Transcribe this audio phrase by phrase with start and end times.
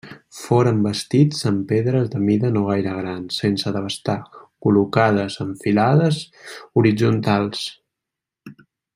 [0.35, 4.15] Foren bastits amb pedres de mida no gaire gran, sense desbastar,
[4.67, 6.17] col·locades amb filades
[6.83, 7.61] horitzontals.